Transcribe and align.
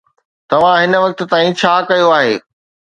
توهان 0.49 0.81
هن 0.89 0.95
وقت 1.03 1.19
تائين 1.35 1.53
ڇا 1.61 1.73
ڪيو 1.93 2.13
آهي؟ 2.17 2.35